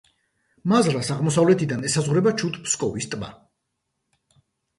მაზრას 0.71 1.11
აღმოსავლეთიდან 1.15 1.85
ესაზღვრება 1.89 2.33
ჩუდ-ფსკოვის 2.41 3.11
ტბა. 3.13 3.31